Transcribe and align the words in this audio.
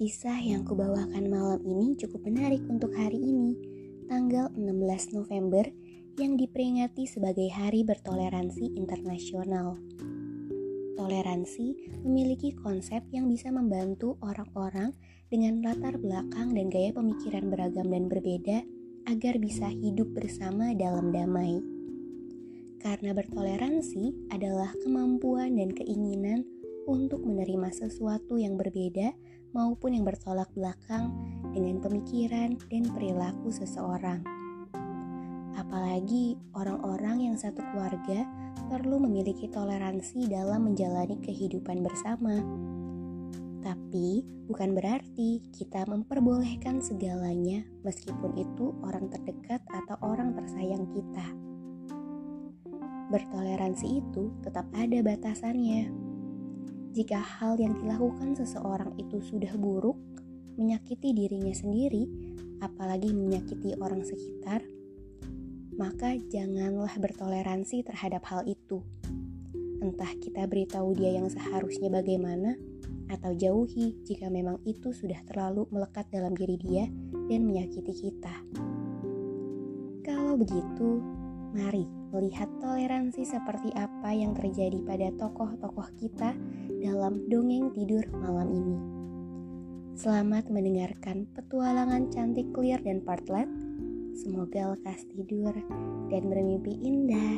Kisah 0.00 0.40
yang 0.40 0.64
kubawakan 0.64 1.28
malam 1.28 1.60
ini 1.60 1.92
cukup 1.92 2.24
menarik 2.24 2.64
untuk 2.72 2.88
hari 2.96 3.20
ini, 3.20 3.52
tanggal 4.08 4.48
16 4.56 5.12
November 5.12 5.68
yang 6.16 6.40
diperingati 6.40 7.04
sebagai 7.04 7.52
Hari 7.52 7.84
Bertoleransi 7.84 8.80
Internasional. 8.80 9.76
Toleransi 10.96 12.00
memiliki 12.00 12.56
konsep 12.56 13.04
yang 13.12 13.28
bisa 13.28 13.52
membantu 13.52 14.16
orang-orang 14.24 14.96
dengan 15.28 15.60
latar 15.60 16.00
belakang 16.00 16.56
dan 16.56 16.72
gaya 16.72 16.96
pemikiran 16.96 17.52
beragam 17.52 17.92
dan 17.92 18.08
berbeda 18.08 18.64
agar 19.04 19.36
bisa 19.36 19.68
hidup 19.68 20.16
bersama 20.16 20.72
dalam 20.72 21.12
damai. 21.12 21.60
Karena 22.80 23.12
bertoleransi 23.12 24.32
adalah 24.32 24.72
kemampuan 24.80 25.60
dan 25.60 25.76
keinginan 25.76 26.48
untuk 26.86 27.20
menerima 27.24 27.68
sesuatu 27.72 28.40
yang 28.40 28.56
berbeda 28.56 29.12
maupun 29.50 29.98
yang 29.98 30.06
bertolak 30.06 30.48
belakang 30.54 31.10
dengan 31.50 31.82
pemikiran 31.82 32.54
dan 32.70 32.82
perilaku 32.94 33.50
seseorang. 33.50 34.22
Apalagi 35.58 36.38
orang-orang 36.54 37.30
yang 37.30 37.36
satu 37.36 37.60
keluarga 37.74 38.24
perlu 38.70 39.02
memiliki 39.02 39.50
toleransi 39.50 40.30
dalam 40.30 40.70
menjalani 40.70 41.18
kehidupan 41.20 41.82
bersama. 41.82 42.38
Tapi 43.60 44.24
bukan 44.48 44.72
berarti 44.72 45.44
kita 45.52 45.84
memperbolehkan 45.84 46.80
segalanya 46.80 47.60
meskipun 47.84 48.32
itu 48.40 48.72
orang 48.86 49.10
terdekat 49.12 49.60
atau 49.68 50.00
orang 50.00 50.32
tersayang 50.32 50.88
kita. 50.96 51.26
Bertoleransi 53.10 54.00
itu 54.00 54.30
tetap 54.40 54.64
ada 54.72 55.02
batasannya 55.02 56.09
jika 56.90 57.22
hal 57.22 57.54
yang 57.58 57.78
dilakukan 57.78 58.34
seseorang 58.34 58.90
itu 58.98 59.22
sudah 59.22 59.54
buruk, 59.54 59.94
menyakiti 60.58 61.14
dirinya 61.14 61.54
sendiri, 61.54 62.10
apalagi 62.58 63.14
menyakiti 63.14 63.78
orang 63.78 64.02
sekitar, 64.02 64.60
maka 65.78 66.18
janganlah 66.28 66.92
bertoleransi 66.98 67.86
terhadap 67.86 68.26
hal 68.26 68.42
itu. 68.44 68.82
Entah 69.80 70.12
kita 70.18 70.44
beritahu 70.44 70.92
dia 70.92 71.16
yang 71.16 71.30
seharusnya 71.30 71.88
bagaimana, 71.88 72.58
atau 73.10 73.34
jauhi 73.34 73.98
jika 74.06 74.30
memang 74.30 74.62
itu 74.62 74.94
sudah 74.94 75.18
terlalu 75.26 75.66
melekat 75.74 76.06
dalam 76.14 76.34
diri 76.34 76.58
dia 76.58 76.86
dan 77.26 77.42
menyakiti 77.42 77.94
kita. 78.06 78.34
Kalau 80.06 80.38
begitu, 80.38 81.02
mari 81.54 81.86
melihat 82.10 82.50
toleransi 82.58 83.22
seperti 83.22 83.70
apa 83.74 84.10
yang 84.14 84.34
terjadi 84.34 84.78
pada 84.82 85.08
tokoh-tokoh 85.14 85.88
kita 85.98 86.34
dalam 86.80 87.28
dongeng 87.28 87.76
tidur 87.76 88.08
malam 88.16 88.48
ini. 88.56 88.78
Selamat 90.00 90.48
mendengarkan 90.48 91.28
petualangan 91.36 92.08
cantik 92.08 92.48
clear 92.56 92.80
dan 92.80 93.04
partlet. 93.04 93.44
Semoga 94.16 94.72
lekas 94.72 95.04
tidur 95.12 95.52
dan 96.08 96.22
bermimpi 96.24 96.72
indah. 96.80 97.36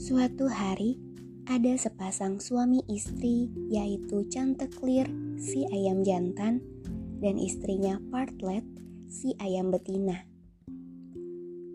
Suatu 0.00 0.48
hari, 0.48 0.96
ada 1.44 1.76
sepasang 1.76 2.40
suami 2.40 2.80
istri 2.88 3.52
yaitu 3.68 4.24
Chanticleer 4.32 5.10
si 5.36 5.68
ayam 5.68 6.00
jantan 6.00 6.64
dan 7.20 7.36
istrinya 7.36 8.00
Partlet 8.08 8.64
si 9.10 9.36
ayam 9.42 9.68
betina. 9.68 10.35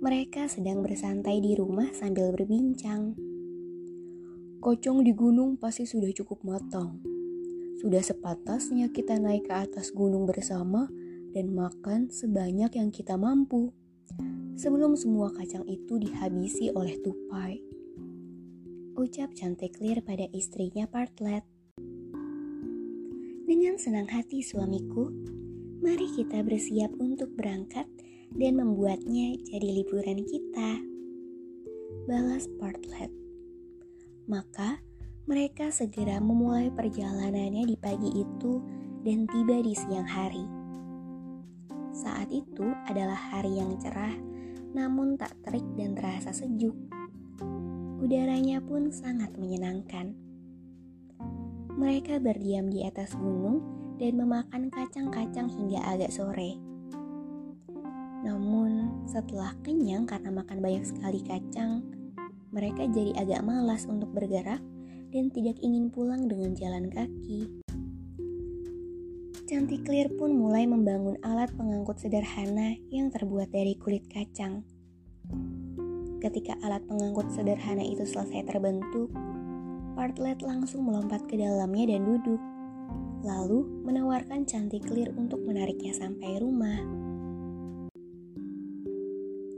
Mereka 0.01 0.49
sedang 0.49 0.81
bersantai 0.81 1.37
di 1.39 1.53
rumah 1.53 1.93
sambil 1.93 2.33
berbincang. 2.33 3.13
Kocong 4.57 5.05
di 5.05 5.13
gunung 5.13 5.61
pasti 5.61 5.85
sudah 5.85 6.09
cukup 6.11 6.41
matang. 6.41 6.97
Sudah 7.77 8.01
sepatasnya 8.01 8.89
kita 8.89 9.21
naik 9.21 9.45
ke 9.45 9.53
atas 9.53 9.93
gunung 9.93 10.25
bersama 10.25 10.89
dan 11.31 11.53
makan 11.53 12.09
sebanyak 12.09 12.73
yang 12.81 12.89
kita 12.89 13.13
mampu. 13.13 13.69
Sebelum 14.57 14.97
semua 14.97 15.29
kacang 15.31 15.63
itu 15.69 16.01
dihabisi 16.01 16.73
oleh 16.73 16.97
tupai 16.99 17.71
ucap 19.01 19.33
cantik 19.33 19.81
Clear 19.81 20.05
pada 20.05 20.29
istrinya 20.29 20.85
Partlet. 20.85 21.41
Dengan 23.49 23.75
senang 23.81 24.05
hati 24.05 24.45
suamiku, 24.45 25.09
mari 25.81 26.05
kita 26.13 26.45
bersiap 26.45 26.93
untuk 27.01 27.33
berangkat 27.33 27.89
dan 28.35 28.59
membuatnya 28.59 29.35
jadi 29.47 29.67
liburan 29.81 30.23
kita. 30.23 30.71
Balas 32.07 32.47
Partlet. 32.59 33.11
Maka 34.27 34.79
mereka 35.27 35.69
segera 35.69 36.17
memulai 36.17 36.71
perjalanannya 36.73 37.67
di 37.67 37.77
pagi 37.77 38.09
itu 38.21 38.63
dan 39.03 39.27
tiba 39.29 39.59
di 39.61 39.73
siang 39.75 40.07
hari. 40.07 40.45
Saat 41.91 42.31
itu 42.31 42.67
adalah 42.87 43.17
hari 43.17 43.59
yang 43.59 43.75
cerah, 43.77 44.15
namun 44.71 45.19
tak 45.19 45.35
terik 45.43 45.67
dan 45.75 45.93
terasa 45.93 46.31
sejuk 46.31 46.73
udaranya 48.01 48.57
pun 48.65 48.89
sangat 48.89 49.29
menyenangkan. 49.37 50.17
Mereka 51.77 52.17
berdiam 52.17 52.67
di 52.67 52.83
atas 52.83 53.13
gunung 53.13 53.61
dan 54.01 54.17
memakan 54.17 54.73
kacang-kacang 54.73 55.47
hingga 55.47 55.79
agak 55.85 56.09
sore. 56.09 56.70
Namun, 58.21 59.05
setelah 59.09 59.53
kenyang 59.65 60.05
karena 60.05 60.29
makan 60.29 60.61
banyak 60.61 60.85
sekali 60.85 61.21
kacang, 61.25 61.81
mereka 62.53 62.85
jadi 62.87 63.17
agak 63.17 63.41
malas 63.41 63.89
untuk 63.89 64.13
bergerak 64.13 64.61
dan 65.11 65.33
tidak 65.33 65.57
ingin 65.59 65.89
pulang 65.89 66.29
dengan 66.29 66.53
jalan 66.53 66.87
kaki. 66.91 67.49
Cantik 69.49 69.83
Clear 69.83 70.07
pun 70.15 70.31
mulai 70.31 70.63
membangun 70.63 71.19
alat 71.27 71.51
pengangkut 71.57 71.99
sederhana 71.99 72.79
yang 72.87 73.11
terbuat 73.11 73.51
dari 73.51 73.75
kulit 73.75 74.07
kacang. 74.07 74.63
Ketika 76.23 76.55
alat 76.63 76.85
pengangkut 76.87 77.33
sederhana 77.33 77.83
itu 77.83 78.07
selesai 78.07 78.47
terbentuk, 78.47 79.11
Partlet 79.91 80.39
langsung 80.39 80.87
melompat 80.87 81.27
ke 81.27 81.35
dalamnya 81.35 81.93
dan 81.93 82.07
duduk. 82.07 82.39
Lalu 83.27 83.83
menawarkan 83.83 84.47
cantik 84.47 84.87
clear 84.87 85.11
untuk 85.19 85.43
menariknya 85.43 85.91
sampai 85.91 86.39
rumah. 86.39 87.00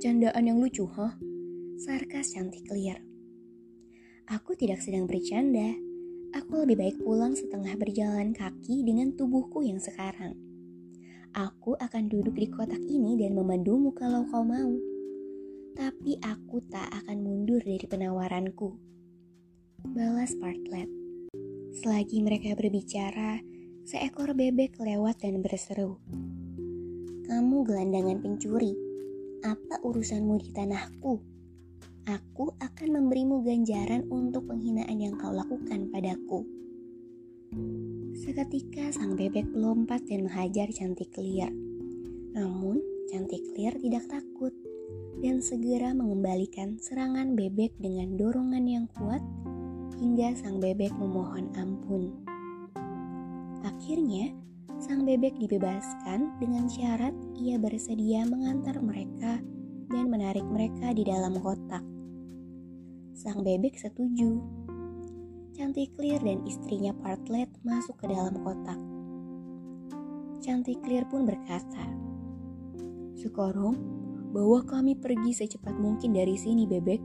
Candaan 0.03 0.44
yang 0.44 0.59
lucu, 0.59 0.83
hah? 0.83 1.15
Sarkas 1.79 2.35
cantik 2.35 2.67
clear. 2.67 3.00
Aku 4.27 4.51
tidak 4.59 4.83
sedang 4.83 5.07
bercanda. 5.07 5.79
Aku 6.35 6.67
lebih 6.67 6.75
baik 6.75 6.97
pulang 7.00 7.31
setengah 7.39 7.79
berjalan 7.79 8.35
kaki 8.35 8.83
dengan 8.83 9.15
tubuhku 9.15 9.63
yang 9.63 9.79
sekarang. 9.79 10.35
Aku 11.31 11.79
akan 11.79 12.11
duduk 12.11 12.35
di 12.35 12.51
kotak 12.51 12.83
ini 12.83 13.15
dan 13.15 13.31
memandumu 13.31 13.95
kalau 13.95 14.27
kau 14.27 14.44
mau 14.44 14.75
tapi 15.73 16.21
aku 16.21 16.61
tak 16.69 16.85
akan 17.01 17.25
mundur 17.25 17.57
dari 17.57 17.81
penawaranku. 17.81 18.77
Balas 19.89 20.38
Partlet. 20.38 20.85
Selagi 21.81 22.21
mereka 22.21 22.53
berbicara, 22.53 23.41
seekor 23.81 24.38
bebek 24.38 24.77
lewat 24.77 25.25
dan 25.25 25.41
berseru. 25.41 25.97
Kamu 27.25 27.65
gelandangan 27.65 28.21
pencuri, 28.21 28.77
apa 29.44 29.75
urusanmu 29.84 30.40
di 30.40 30.56
tanahku? 30.56 31.19
Aku 32.07 32.56
akan 32.63 32.90
memberimu 32.95 33.44
ganjaran 33.44 34.07
untuk 34.07 34.48
penghinaan 34.48 34.95
yang 34.95 35.19
kau 35.19 35.36
lakukan 35.36 35.92
padaku. 35.92 36.48
Seketika 38.16 38.95
sang 38.95 39.19
bebek 39.19 39.44
melompat 39.51 40.07
dan 40.07 40.28
menghajar 40.28 40.72
cantik 40.72 41.12
Clear. 41.12 41.51
Namun, 42.40 42.80
cantik 43.12 43.44
Clear 43.51 43.75
tidak 43.84 44.07
takut 44.07 44.56
dan 45.19 45.44
segera 45.44 45.92
mengembalikan 45.92 46.80
serangan 46.80 47.36
bebek 47.36 47.75
dengan 47.84 48.16
dorongan 48.16 48.63
yang 48.63 48.88
kuat 48.95 49.24
hingga 50.00 50.40
sang 50.40 50.63
bebek 50.63 50.95
memohon 50.95 51.51
ampun. 51.60 52.16
Akhirnya, 53.63 54.31
sang 54.83 55.07
bebek 55.07 55.36
dibebaskan 55.39 56.36
dengan 56.44 56.68
syarat 56.68 57.15
ia 57.39 57.56
bersedia 57.56 58.27
mengantar 58.27 58.80
mereka 58.83 59.39
dan 59.92 60.10
menarik 60.10 60.44
mereka 60.48 60.92
di 60.92 61.07
dalam 61.07 61.39
kotak. 61.39 61.83
Sang 63.13 63.45
bebek 63.45 63.77
setuju. 63.77 64.42
Cantik 65.54 65.94
Clear 65.94 66.18
dan 66.18 66.42
istrinya 66.50 66.92
Partlet 66.98 67.45
masuk 67.62 68.01
ke 68.01 68.10
dalam 68.10 68.33
kotak. 68.42 68.80
Cantik 70.42 70.81
Clear 70.81 71.06
pun 71.06 71.30
berkata, 71.30 71.86
Sekarang, 73.13 73.77
bawa 74.33 74.66
kami 74.66 74.98
pergi 74.98 75.31
secepat 75.45 75.77
mungkin 75.77 76.18
dari 76.18 76.33
sini, 76.33 76.66
bebek. 76.66 77.01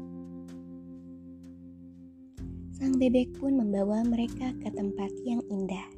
Sang 2.72 2.96
bebek 2.96 3.36
pun 3.36 3.60
membawa 3.60 4.00
mereka 4.02 4.48
ke 4.58 4.72
tempat 4.72 5.12
yang 5.28 5.44
indah. 5.52 5.97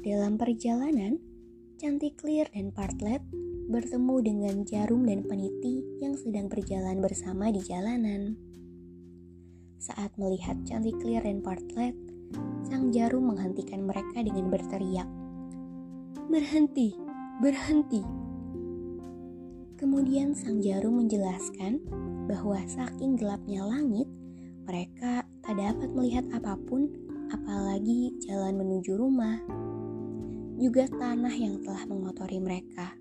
Dalam 0.00 0.40
perjalanan, 0.40 1.20
Cantik 1.76 2.16
Clear 2.24 2.48
dan 2.56 2.72
Partlet 2.72 3.20
bertemu 3.68 4.16
dengan 4.24 4.56
Jarum 4.64 5.04
dan 5.04 5.28
Peniti 5.28 5.84
yang 6.00 6.16
sedang 6.16 6.48
berjalan 6.48 7.04
bersama 7.04 7.52
di 7.52 7.60
jalanan. 7.60 8.32
Saat 9.76 10.16
melihat 10.16 10.56
Cantik 10.64 10.96
Clear 11.04 11.20
dan 11.20 11.44
Partlet, 11.44 11.92
Sang 12.64 12.88
Jarum 12.96 13.28
menghentikan 13.28 13.84
mereka 13.84 14.24
dengan 14.24 14.48
berteriak, 14.48 15.04
"Berhenti, 16.32 16.96
berhenti!" 17.44 18.00
Kemudian 19.76 20.32
Sang 20.32 20.64
Jarum 20.64 21.04
menjelaskan 21.04 21.76
bahwa 22.24 22.56
saking 22.64 23.20
gelapnya 23.20 23.68
langit, 23.68 24.08
mereka 24.64 25.28
tak 25.44 25.60
dapat 25.60 25.92
melihat 25.92 26.24
apa 26.32 26.56
pun, 26.56 26.88
apalagi 27.36 28.16
jalan 28.24 28.56
menuju 28.56 28.96
rumah, 28.96 29.36
juga 30.60 30.84
tanah 30.92 31.32
yang 31.32 31.64
telah 31.64 31.88
mengotori 31.88 32.36
mereka. 32.36 32.92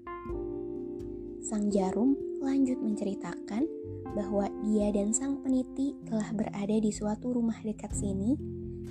Sang 1.43 1.67
jarum 1.67 2.15
lanjut 2.39 2.79
menceritakan 2.79 3.67
bahwa 4.15 4.47
dia 4.63 4.95
dan 4.95 5.11
sang 5.11 5.43
peniti 5.43 5.91
telah 6.07 6.31
berada 6.31 6.77
di 6.79 6.87
suatu 6.87 7.35
rumah 7.35 7.59
dekat 7.59 7.91
sini 7.91 8.39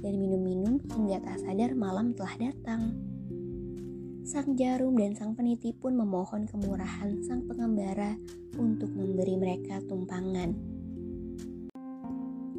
dan 0.05 0.21
minum-minum 0.21 0.85
hingga 0.93 1.17
tak 1.25 1.41
sadar 1.41 1.73
malam 1.73 2.13
telah 2.13 2.37
datang. 2.37 2.93
Sang 4.29 4.53
jarum 4.53 4.93
dan 5.01 5.17
sang 5.17 5.33
peniti 5.33 5.73
pun 5.73 5.97
memohon 5.97 6.45
kemurahan 6.45 7.25
sang 7.25 7.49
pengembara 7.49 8.21
untuk 8.61 8.93
memberi 8.93 9.41
mereka 9.41 9.81
tumpangan. 9.89 10.53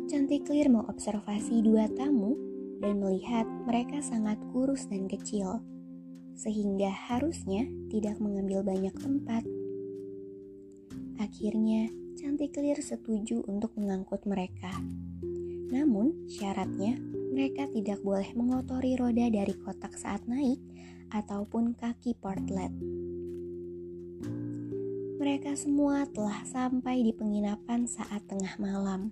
Chanticleer 0.09 0.73
mengobservasi 0.73 1.61
dua 1.61 1.85
tamu 1.93 2.33
dan 2.81 2.97
melihat 2.97 3.45
mereka 3.69 4.01
sangat 4.01 4.41
kurus 4.49 4.89
dan 4.89 5.05
kecil, 5.05 5.61
sehingga 6.39 6.87
harusnya 6.87 7.67
tidak 7.91 8.15
mengambil 8.23 8.63
banyak 8.63 8.95
tempat. 8.95 9.43
Akhirnya, 11.19 11.91
Chanticleer 12.15 12.79
setuju 12.79 13.43
untuk 13.47 13.75
mengangkut 13.75 14.23
mereka. 14.23 14.71
Namun, 15.71 16.31
syaratnya 16.31 16.95
mereka 17.35 17.67
tidak 17.71 17.99
boleh 17.99 18.31
mengotori 18.35 18.95
roda 18.95 19.27
dari 19.27 19.51
kotak 19.51 19.99
saat 19.99 20.23
naik 20.27 20.59
ataupun 21.11 21.75
kaki 21.75 22.15
portlet. 22.15 22.71
Mereka 25.19 25.55
semua 25.59 26.07
telah 26.07 26.43
sampai 26.47 27.03
di 27.03 27.11
penginapan 27.11 27.83
saat 27.83 28.23
tengah 28.31 28.55
malam. 28.55 29.11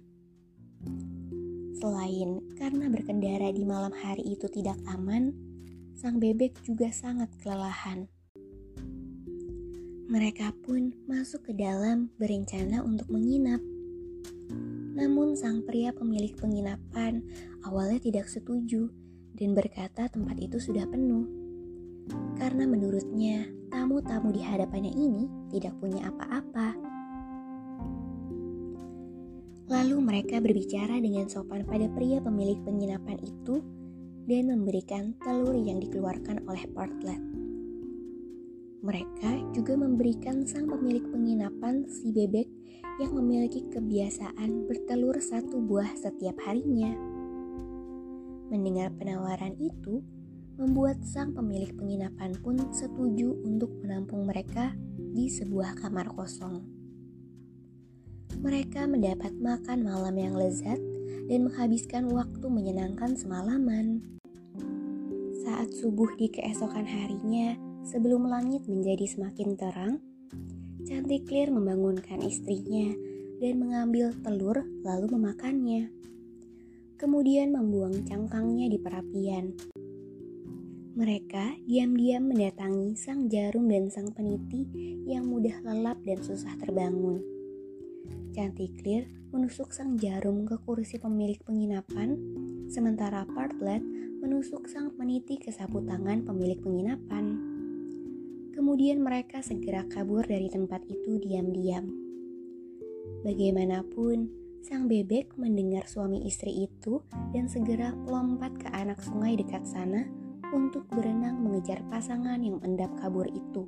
Selain 1.77 2.43
karena 2.55 2.87
berkendara 2.87 3.51
di 3.51 3.67
malam 3.67 3.91
hari 3.91 4.23
itu 4.35 4.47
tidak 4.47 4.79
aman, 4.87 5.35
sang 5.97 6.21
bebek 6.21 6.53
juga 6.61 6.93
sangat 6.93 7.33
kelelahan. 7.41 8.05
Mereka 10.07 10.53
pun 10.61 10.93
masuk 11.09 11.49
ke 11.49 11.53
dalam 11.57 12.13
berencana 12.21 12.85
untuk 12.85 13.09
menginap. 13.09 13.57
Namun 14.93 15.33
sang 15.33 15.65
pria 15.65 15.89
pemilik 15.89 16.37
penginapan 16.37 17.25
awalnya 17.65 17.97
tidak 17.97 18.29
setuju 18.29 18.93
dan 19.33 19.57
berkata 19.57 20.05
tempat 20.05 20.37
itu 20.37 20.61
sudah 20.61 20.85
penuh. 20.85 21.25
Karena 22.37 22.69
menurutnya 22.69 23.49
tamu-tamu 23.73 24.29
di 24.29 24.45
hadapannya 24.45 24.93
ini 24.93 25.25
tidak 25.49 25.75
punya 25.81 26.07
apa-apa 26.13 26.87
Lalu 29.67 29.99
mereka 29.99 30.39
berbicara 30.39 30.95
dengan 30.95 31.27
sopan 31.27 31.67
pada 31.67 31.91
pria 31.91 32.23
pemilik 32.23 32.55
penginapan 32.63 33.19
itu 33.19 33.59
dan 34.27 34.51
memberikan 34.51 35.15
telur 35.23 35.55
yang 35.55 35.79
dikeluarkan 35.79 36.43
oleh 36.45 36.67
Portlet. 36.75 37.17
Mereka 38.83 39.55
juga 39.55 39.73
memberikan 39.79 40.43
sang 40.43 40.67
pemilik 40.67 41.01
penginapan 41.07 41.87
si 41.87 42.11
bebek 42.11 42.45
yang 42.99 43.15
memiliki 43.15 43.65
kebiasaan 43.71 44.67
bertelur 44.67 45.17
satu 45.17 45.63
buah 45.63 45.95
setiap 45.95 46.35
harinya. 46.43 46.91
Mendengar 48.51 48.91
penawaran 48.99 49.55
itu, 49.57 50.03
membuat 50.59 50.99
sang 51.07 51.31
pemilik 51.31 51.71
penginapan 51.73 52.35
pun 52.43 52.59
setuju 52.75 53.31
untuk 53.47 53.71
menampung 53.79 54.27
mereka 54.27 54.75
di 55.15 55.31
sebuah 55.31 55.79
kamar 55.79 56.11
kosong 56.13 56.77
mereka 58.37 58.85
mendapat 58.85 59.33
makan 59.41 59.81
malam 59.81 60.13
yang 60.13 60.37
lezat 60.37 60.77
dan 61.27 61.47
menghabiskan 61.47 62.07
waktu 62.11 62.47
menyenangkan 62.47 63.15
semalaman. 63.19 64.03
Saat 65.43 65.71
subuh 65.75 66.07
di 66.15 66.31
keesokan 66.31 66.87
harinya, 66.87 67.55
sebelum 67.83 68.27
langit 68.27 68.67
menjadi 68.67 69.07
semakin 69.07 69.55
terang, 69.55 69.93
Cantik 70.87 71.27
Clear 71.27 71.51
membangunkan 71.51 72.23
istrinya 72.23 72.95
dan 73.43 73.59
mengambil 73.59 74.15
telur 74.23 74.63
lalu 74.87 75.19
memakannya. 75.19 75.91
Kemudian 76.95 77.53
membuang 77.53 78.07
cangkangnya 78.07 78.71
di 78.71 78.79
perapian. 78.79 79.53
Mereka 80.97 81.61
diam-diam 81.69 82.25
mendatangi 82.25 82.97
sang 82.97 83.29
jarum 83.29 83.69
dan 83.69 83.93
sang 83.93 84.09
peniti 84.09 84.65
yang 85.05 85.29
mudah 85.29 85.61
lelap 85.61 86.01
dan 86.01 86.17
susah 86.25 86.57
terbangun. 86.57 87.36
Chanticleer 88.37 89.09
menusuk 89.33 89.73
sang 89.73 89.97
jarum 89.97 90.45
ke 90.45 90.61
kursi 90.61 91.01
pemilik 91.01 91.41
penginapan, 91.41 92.13
sementara 92.69 93.25
Partlet 93.25 93.81
menusuk 94.21 94.69
sang 94.69 94.93
peniti 94.93 95.41
ke 95.41 95.49
sapu 95.49 95.81
tangan 95.81 96.21
pemilik 96.21 96.61
penginapan. 96.61 97.33
Kemudian 98.53 99.01
mereka 99.01 99.41
segera 99.41 99.89
kabur 99.89 100.21
dari 100.21 100.53
tempat 100.53 100.85
itu 100.85 101.17
diam-diam. 101.17 101.89
Bagaimanapun, 103.25 104.29
sang 104.61 104.85
bebek 104.85 105.33
mendengar 105.33 105.89
suami 105.89 106.29
istri 106.29 106.69
itu 106.69 107.01
dan 107.33 107.49
segera 107.49 107.97
melompat 108.05 108.53
ke 108.61 108.69
anak 108.69 109.01
sungai 109.01 109.33
dekat 109.33 109.65
sana 109.65 110.05
untuk 110.53 110.85
berenang 110.93 111.41
mengejar 111.41 111.81
pasangan 111.89 112.37
yang 112.37 112.61
endap 112.61 112.93
kabur 113.01 113.25
itu. 113.33 113.65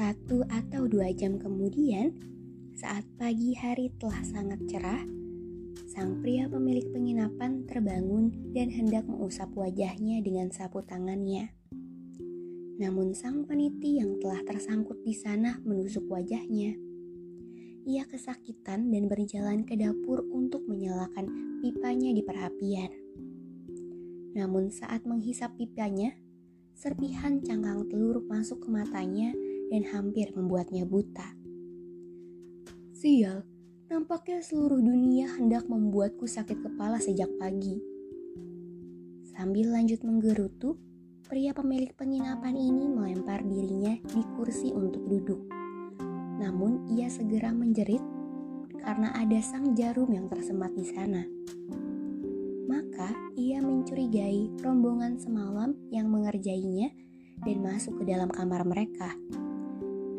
Satu 0.00 0.40
atau 0.48 0.88
dua 0.88 1.12
jam 1.12 1.36
kemudian, 1.36 2.16
saat 2.72 3.04
pagi 3.20 3.52
hari 3.52 3.92
telah 4.00 4.24
sangat 4.24 4.56
cerah, 4.64 5.04
sang 5.92 6.24
pria 6.24 6.48
pemilik 6.48 6.88
penginapan 6.88 7.68
terbangun 7.68 8.32
dan 8.56 8.72
hendak 8.72 9.04
mengusap 9.04 9.52
wajahnya 9.52 10.24
dengan 10.24 10.48
sapu 10.48 10.80
tangannya. 10.80 11.52
Namun 12.80 13.12
sang 13.12 13.44
peniti 13.44 14.00
yang 14.00 14.16
telah 14.24 14.40
tersangkut 14.48 15.04
di 15.04 15.12
sana 15.12 15.60
menusuk 15.68 16.08
wajahnya. 16.08 16.80
Ia 17.84 18.08
kesakitan 18.08 18.88
dan 18.88 19.04
berjalan 19.04 19.68
ke 19.68 19.76
dapur 19.76 20.24
untuk 20.32 20.64
menyalakan 20.64 21.60
pipanya 21.60 22.08
di 22.16 22.24
perapian. 22.24 22.88
Namun 24.32 24.72
saat 24.72 25.04
menghisap 25.04 25.60
pipanya, 25.60 26.16
serpihan 26.72 27.44
cangkang 27.44 27.84
telur 27.92 28.24
masuk 28.24 28.64
ke 28.64 28.72
matanya 28.72 29.36
dan 29.70 29.86
hampir 29.88 30.34
membuatnya 30.34 30.82
buta. 30.82 31.38
Sial, 32.92 33.46
Nampaknya 33.90 34.38
seluruh 34.38 34.78
dunia 34.78 35.34
hendak 35.34 35.66
membuatku 35.66 36.22
sakit 36.22 36.62
kepala 36.62 37.02
sejak 37.02 37.26
pagi. 37.42 37.74
Sambil 39.34 39.74
lanjut 39.74 40.06
menggerutu, 40.06 40.78
pria 41.26 41.50
pemilik 41.50 41.90
penginapan 41.98 42.54
ini 42.54 42.86
melempar 42.86 43.42
dirinya 43.42 43.98
di 44.14 44.22
kursi 44.38 44.70
untuk 44.70 45.02
duduk. 45.10 45.42
Namun 46.38 46.86
ia 46.94 47.10
segera 47.10 47.50
menjerit 47.50 47.98
karena 48.78 49.10
ada 49.10 49.42
sang 49.42 49.74
jarum 49.74 50.14
yang 50.14 50.30
tersemat 50.30 50.70
di 50.70 50.86
sana. 50.86 51.26
Maka 52.70 53.10
ia 53.34 53.58
mencurigai 53.58 54.54
rombongan 54.62 55.18
semalam 55.18 55.74
yang 55.90 56.06
mengerjainya 56.14 56.94
dan 57.42 57.58
masuk 57.58 57.98
ke 57.98 58.04
dalam 58.06 58.30
kamar 58.30 58.62
mereka. 58.62 59.18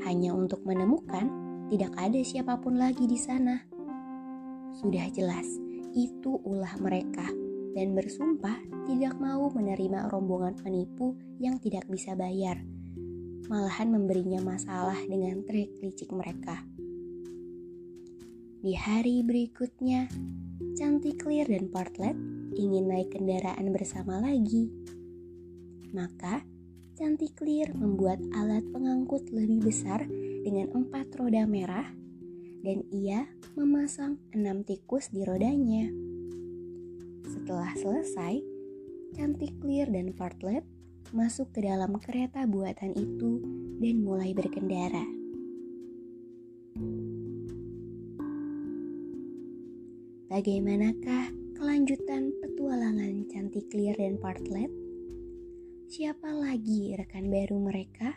Hanya 0.06 0.34
untuk 0.34 0.66
menemukan 0.66 1.30
tidak 1.72 1.94
ada 1.96 2.20
siapa 2.26 2.60
pun 2.60 2.76
lagi 2.76 3.08
di 3.08 3.16
sana. 3.16 3.62
Sudah 4.82 5.08
jelas, 5.14 5.48
itu 5.96 6.40
ulah 6.44 6.76
mereka 6.80 7.28
dan 7.72 7.96
bersumpah 7.96 8.60
tidak 8.88 9.16
mau 9.20 9.48
menerima 9.52 10.12
rombongan 10.12 10.60
penipu 10.60 11.16
yang 11.40 11.60
tidak 11.60 11.88
bisa 11.88 12.16
bayar. 12.16 12.60
Malahan 13.48 13.92
memberinya 13.92 14.40
masalah 14.44 14.96
dengan 15.08 15.44
trik 15.44 15.76
licik 15.84 16.12
mereka. 16.12 16.64
Di 18.62 18.78
hari 18.78 19.26
berikutnya, 19.26 20.06
Cantik 20.78 21.26
Clear 21.26 21.50
dan 21.50 21.68
Portlet 21.74 22.14
ingin 22.54 22.88
naik 22.88 23.12
kendaraan 23.12 23.74
bersama 23.74 24.22
lagi. 24.22 24.70
Maka, 25.92 26.46
Cantik 26.92 27.40
Clear 27.40 27.72
membuat 27.72 28.20
alat 28.36 28.68
pengangkut 28.68 29.32
lebih 29.32 29.64
besar 29.64 30.04
dengan 30.44 30.76
empat 30.76 31.16
roda 31.16 31.48
merah 31.48 31.88
dan 32.68 32.84
ia 32.92 33.32
memasang 33.56 34.20
enam 34.36 34.68
tikus 34.68 35.08
di 35.08 35.24
rodanya. 35.24 35.88
Setelah 37.32 37.72
selesai, 37.80 38.44
Cantik 39.16 39.56
Clear 39.64 39.88
dan 39.88 40.12
Fartlet 40.12 40.68
masuk 41.16 41.56
ke 41.56 41.64
dalam 41.64 41.96
kereta 41.96 42.44
buatan 42.44 42.92
itu 43.00 43.40
dan 43.80 43.96
mulai 44.04 44.36
berkendara. 44.36 45.08
Bagaimanakah 50.28 51.32
kelanjutan 51.56 52.36
petualangan 52.40 53.28
Cantik 53.32 53.72
Clear 53.72 53.96
dan 53.96 54.20
Partlet? 54.20 54.81
Siapa 55.92 56.32
lagi 56.32 56.96
rekan 56.96 57.28
baru 57.28 57.60
mereka? 57.60 58.16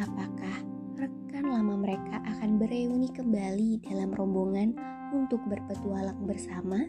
Apakah 0.00 0.64
rekan 0.96 1.44
lama 1.44 1.76
mereka 1.76 2.24
akan 2.24 2.56
bereuni 2.56 3.12
kembali 3.12 3.84
dalam 3.84 4.16
rombongan 4.16 4.80
untuk 5.12 5.44
berpetualang 5.44 6.24
bersama? 6.24 6.88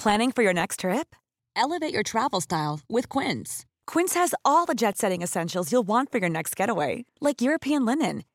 Planning 0.00 0.32
for 0.32 0.40
your 0.40 0.56
next 0.56 0.80
trip? 0.80 1.12
Elevate 1.52 1.92
your 1.92 2.00
travel 2.00 2.40
style 2.40 2.80
with 2.88 3.12
Quince. 3.12 3.68
Quince 3.84 4.16
has 4.16 4.32
all 4.40 4.64
the 4.64 4.72
jet 4.72 4.96
setting 4.96 5.20
essentials 5.20 5.68
you'll 5.68 5.84
want 5.84 6.08
for 6.08 6.16
your 6.16 6.32
next 6.32 6.56
getaway, 6.56 7.04
like 7.20 7.44
European 7.44 7.84
linen, 7.84 8.24